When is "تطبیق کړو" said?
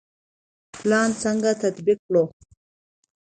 1.61-2.23